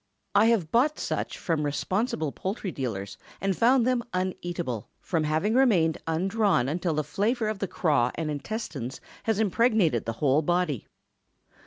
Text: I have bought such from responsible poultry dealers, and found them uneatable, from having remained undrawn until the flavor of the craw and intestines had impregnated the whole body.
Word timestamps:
I 0.33 0.45
have 0.47 0.71
bought 0.71 0.97
such 0.97 1.37
from 1.37 1.61
responsible 1.63 2.31
poultry 2.31 2.71
dealers, 2.71 3.19
and 3.39 3.55
found 3.55 3.85
them 3.85 4.01
uneatable, 4.15 4.87
from 4.99 5.25
having 5.25 5.53
remained 5.53 5.99
undrawn 6.07 6.67
until 6.67 6.95
the 6.95 7.03
flavor 7.03 7.47
of 7.47 7.59
the 7.59 7.67
craw 7.67 8.09
and 8.15 8.31
intestines 8.31 8.99
had 9.25 9.37
impregnated 9.37 10.05
the 10.05 10.13
whole 10.17 10.41
body. 10.41 10.87